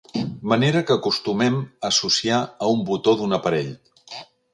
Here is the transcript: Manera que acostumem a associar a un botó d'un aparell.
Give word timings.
Manera 0.51 0.79
que 0.85 0.95
acostumem 0.95 1.59
a 1.61 1.67
associar 1.93 2.39
a 2.65 2.71
un 2.77 2.81
botó 2.87 3.15
d'un 3.21 3.37
aparell. 3.39 3.69